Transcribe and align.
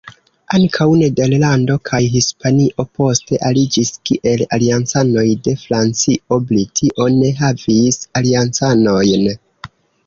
Ankaŭ 0.59 0.85
Nederlando 1.01 1.75
kaj 1.89 1.99
Hispanio 2.13 2.85
poste 3.01 3.39
aliĝis 3.51 3.93
kiel 4.11 4.43
aliancanoj 4.59 5.27
de 5.49 5.55
Francio; 5.67 6.41
Britio 6.53 7.09
ne 7.21 7.33
havis 7.45 8.05
aliancanojn. 8.23 9.33